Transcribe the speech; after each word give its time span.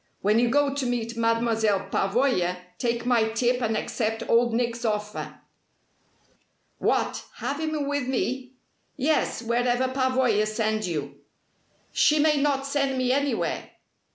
When 0.23 0.39
you 0.39 0.49
go 0.49 0.73
to 0.73 0.85
meet 0.87 1.15
Mademoiselle 1.15 1.87
Pavoya 1.91 2.57
take 2.79 3.05
my 3.05 3.29
tip 3.29 3.61
and 3.61 3.77
accept 3.77 4.23
Old 4.27 4.51
Nick's 4.51 4.83
offer." 4.83 5.41
"What, 6.79 7.23
have 7.35 7.59
him 7.59 7.87
with 7.87 8.07
me?" 8.07 8.53
"Yes, 8.97 9.43
wherever 9.43 9.87
Pavoya 9.89 10.47
sends 10.47 10.87
you." 10.87 11.19
"She 11.91 12.17
may 12.17 12.37
not 12.41 12.65
send 12.65 12.97
me 12.97 13.11
anywhere." 13.11 13.73